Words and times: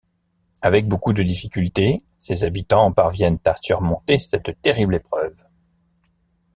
Avec 0.63 0.87
beaucoup 0.87 1.13
de 1.13 1.21
difficultés, 1.21 2.01
ses 2.17 2.43
habitants 2.43 2.91
parviennent 2.91 3.37
à 3.45 3.55
surmonter 3.61 4.17
cette 4.17 4.59
terrible 4.63 4.95
épreuve. 4.95 5.43